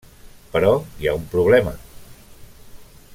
Però 0.55 0.71
hi 1.03 1.11
ha 1.11 1.13
un 1.19 1.27
problema. 1.35 1.75